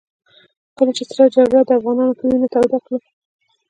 کله 0.77 0.91
چې 0.97 1.03
سړه 1.09 1.25
جګړه 1.35 1.61
د 1.67 1.71
افغانانو 1.79 2.17
په 2.19 2.23
وينو 2.29 2.47
توده 2.53 2.77
کړه. 2.85 2.97